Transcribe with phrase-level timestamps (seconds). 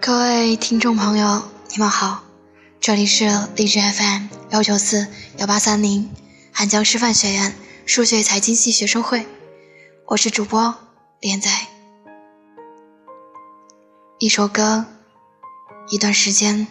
[0.00, 2.22] 各位听众朋友，你们好，
[2.80, 3.26] 这里是
[3.56, 5.06] 荔枝 FM 幺九四
[5.38, 6.10] 幺八三零
[6.52, 7.54] 汉江师范学院
[7.86, 9.26] 数学财经系学生会，
[10.06, 10.74] 我是主播
[11.20, 11.50] 连仔。
[14.18, 14.84] 一首歌，
[15.88, 16.66] 一段时间，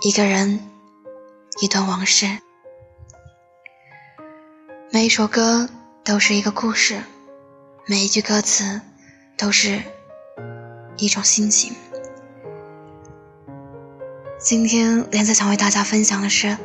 [0.00, 0.60] 一个人，
[1.60, 2.38] 一段往事。
[4.92, 5.68] 每一首歌
[6.04, 7.02] 都是一个故事，
[7.86, 8.80] 每一句歌词
[9.36, 9.82] 都是
[10.96, 11.74] 一种心情。
[14.38, 16.56] 今天连子想为大家分享的是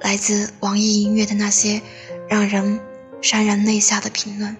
[0.00, 1.80] 来自网易音乐的那些
[2.28, 2.78] 让人
[3.22, 4.54] 潸然泪下的评论。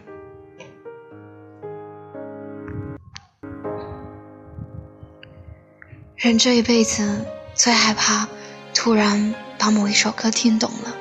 [6.17, 8.27] 人这一辈子最害怕
[8.73, 10.97] 突然把某一首歌听懂了，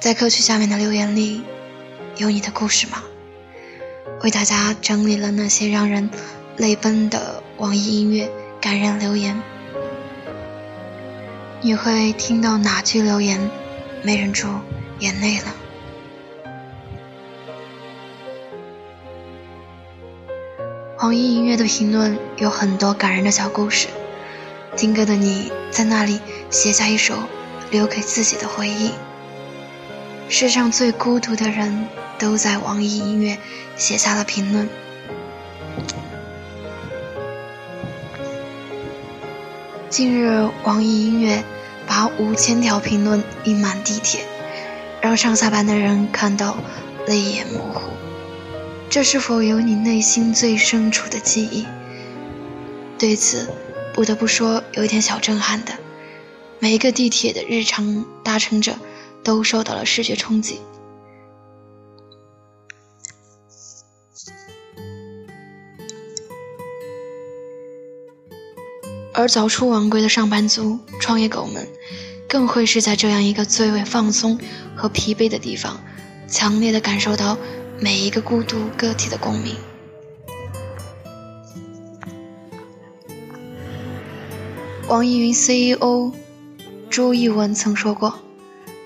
[0.00, 1.42] 在歌曲下面的留言里
[2.16, 3.02] 有你的故事吗？
[4.26, 6.10] 为大家整理了那些让人
[6.56, 8.28] 泪奔的网易音乐
[8.60, 9.40] 感人留言。
[11.60, 13.48] 你会听到哪句留言
[14.02, 14.48] 没忍住
[14.98, 15.54] 眼泪了？
[20.98, 23.86] 网易音乐的评论有很多感人的小故事，
[24.76, 26.18] 听歌的你在那里
[26.50, 27.14] 写下一首
[27.70, 28.90] 留给自己的回忆。
[30.28, 31.86] 世上最孤独的人
[32.18, 33.38] 都在网易音乐
[33.76, 34.68] 写下了评论。
[39.88, 41.42] 近日，网易音乐
[41.86, 44.20] 把五千条评论印满地铁，
[45.00, 46.56] 让上下班的人看到
[47.06, 47.80] 泪眼模糊。
[48.90, 51.66] 这是否有你内心最深处的记忆？
[52.98, 53.48] 对此，
[53.94, 55.72] 不得不说有一点小震撼的。
[56.58, 58.74] 每一个地铁的日常搭乘者
[59.22, 60.60] 都受到了视觉冲击。
[69.16, 71.66] 而早出晚归的上班族、创业狗们，
[72.28, 74.38] 更会是在这样一个最为放松
[74.74, 75.82] 和疲惫的地方，
[76.28, 77.38] 强烈的感受到
[77.80, 79.56] 每一个孤独个体的共鸣。
[84.86, 86.12] 网易云 CEO
[86.90, 88.20] 朱一文曾说过，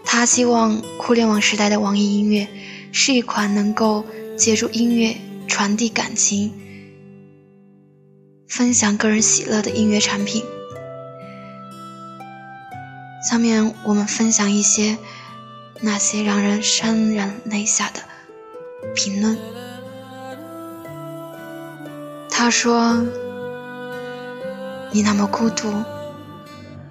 [0.05, 2.47] 他希望互联网时代的网易音乐
[2.93, 4.05] 是一款能够
[4.39, 5.17] 借助音乐
[5.49, 6.53] 传递感情。
[8.50, 10.44] 分享个人喜乐的音乐产品。
[13.22, 14.99] 下面我们分享一些
[15.81, 18.00] 那些让人潸然泪下的
[18.93, 19.39] 评论。
[22.28, 23.06] 他说
[24.91, 25.72] ：“你那么孤独，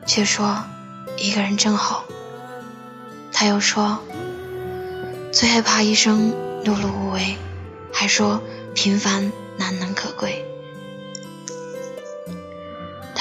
[0.06, 0.64] 却说
[1.18, 2.06] 一个人真好。”
[3.34, 4.00] 他又说
[5.34, 6.32] ：“最害怕一生
[6.64, 7.36] 碌碌无为，
[7.92, 8.42] 还说
[8.74, 10.46] 平凡难能可贵。”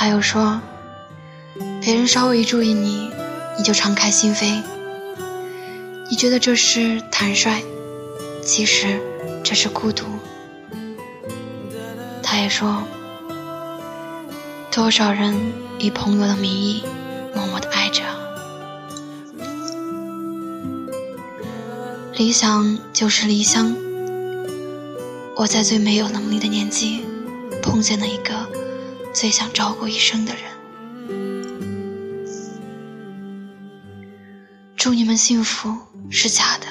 [0.09, 0.59] 他又说
[1.85, 3.11] ：“别人稍微一注意你，
[3.59, 4.63] 你就敞开心扉。
[6.09, 7.61] 你觉得这是坦率，
[8.43, 8.99] 其实
[9.45, 10.07] 这是孤独。”
[12.25, 12.83] 他也说
[14.73, 15.37] ：“多少人
[15.79, 16.83] 以朋友的名义
[17.35, 18.03] 默默的爱着，
[22.15, 23.77] 理想就是理想。
[25.37, 27.05] 我在最没有能力的年纪，
[27.63, 28.35] 碰见了一个。”
[29.15, 30.45] 最想照顾一生的人，
[34.77, 35.77] 祝你们幸福
[36.09, 36.67] 是假的，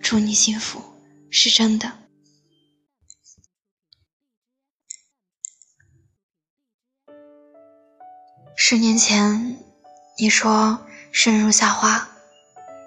[0.00, 0.82] 祝你幸福
[1.30, 1.90] 是真的。
[8.56, 9.56] 十年前，
[10.18, 12.08] 你说生如夏花，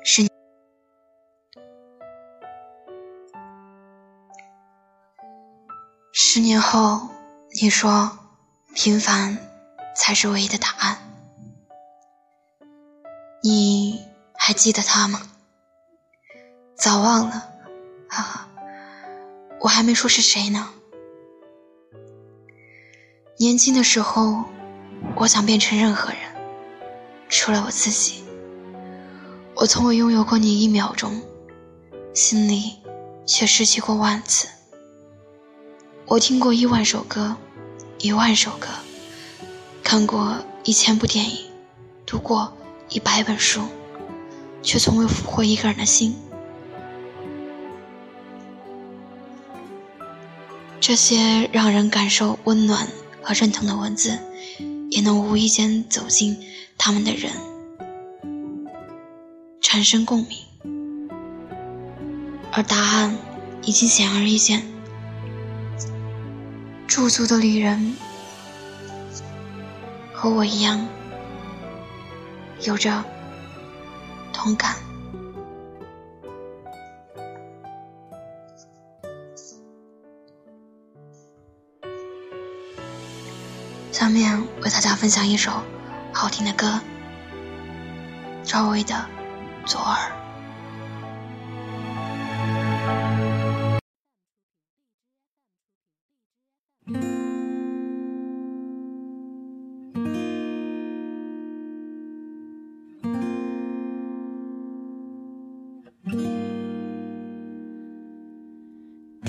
[0.03, 0.27] 十
[6.11, 7.09] 十年后，
[7.59, 8.19] 你说。
[8.75, 9.37] 平凡
[9.95, 10.97] 才是唯一的答案。
[13.43, 14.03] 你
[14.33, 15.21] 还记得他吗？
[16.75, 17.51] 早忘了
[18.09, 18.49] 啊！
[19.59, 20.73] 我还没说是谁呢。
[23.37, 24.43] 年轻的时候，
[25.17, 26.19] 我想变成任何人，
[27.29, 28.23] 除了我自己。
[29.55, 31.21] 我从未拥有过你一秒钟，
[32.15, 32.81] 心里
[33.27, 34.47] 却失去过万次。
[36.07, 37.37] 我听过一万首歌。
[38.03, 38.67] 一万首歌，
[39.81, 41.37] 看过一千部电影，
[42.05, 42.53] 读过
[42.89, 43.61] 一百本书，
[44.61, 46.13] 却从未俘获一个人的心。
[50.81, 52.89] 这些让人感受温暖
[53.21, 54.19] 和认同的文字，
[54.89, 56.37] 也能无意间走进
[56.77, 57.31] 他们的人，
[59.61, 60.39] 产生共鸣。
[62.51, 63.17] 而答案
[63.61, 64.72] 已经显而易见。
[66.93, 67.95] 驻足的旅人
[70.13, 70.87] 和我一样，
[72.61, 73.03] 有着
[74.31, 74.75] 同感。
[83.91, 85.51] 下面为大家分享一首
[86.13, 86.79] 好听的歌，
[88.43, 88.93] 赵薇的
[89.67, 89.97] 《左耳》。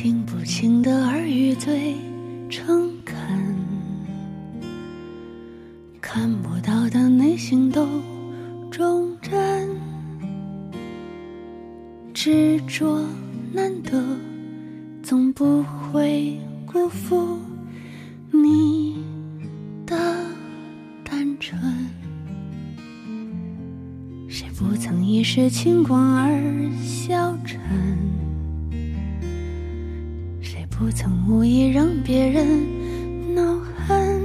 [0.05, 1.95] 听不清的耳语最
[2.51, 3.17] 诚恳，
[5.99, 7.89] 看不到的内心都
[8.71, 9.67] 忠贞，
[12.12, 13.03] 执着
[13.51, 14.05] 难得，
[15.03, 17.39] 总不会辜负
[18.31, 19.03] 你
[19.87, 19.97] 的
[21.03, 21.59] 单纯。
[24.29, 27.59] 谁不曾一时轻狂而消沉？
[30.76, 33.43] 不曾无意让别人恼
[33.87, 34.21] 恨？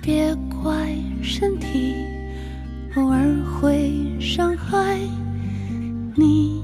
[0.00, 1.94] 别怪身体
[2.96, 4.98] 偶尔会伤害
[6.16, 6.62] 你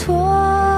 [0.00, 0.69] 错。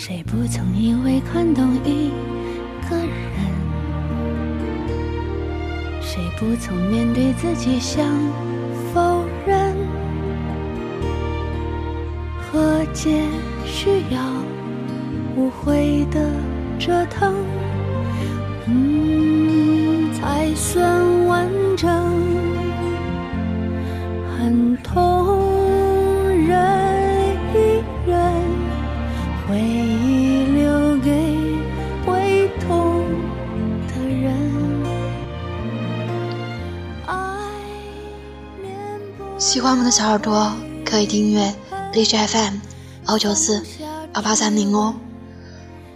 [0.00, 2.12] 谁不曾因为看懂一
[2.88, 3.08] 个人？
[6.00, 8.06] 谁不曾面对自己想
[8.94, 9.74] 否认？
[12.38, 13.24] 和解
[13.66, 14.20] 需要
[15.34, 16.30] 无悔的
[16.78, 17.34] 折腾，
[18.66, 22.27] 嗯，才算完整。
[39.48, 40.52] 喜欢我们的小耳朵
[40.84, 41.54] 可以订阅
[41.94, 42.56] 荔枝 FM
[43.08, 43.64] 幺九四
[44.14, 44.94] 幺八三零哦，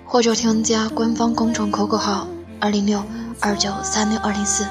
[0.07, 2.27] 或者添加官方公众 QQ 号
[2.59, 3.05] 二零六
[3.41, 4.67] 二九三六二零四，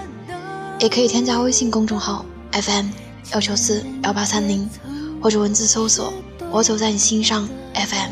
[0.79, 2.87] 也可以添加微信公众号 FM
[3.33, 4.67] 幺九四幺八三零，
[5.21, 6.11] 或者文字搜索
[6.49, 8.09] “我走在你心上 FM”。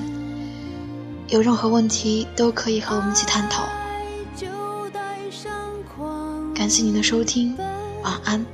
[1.30, 3.64] 有任何问题都可以和我们一起探讨。
[6.54, 7.58] 感谢您的收听，
[8.04, 8.46] 晚安。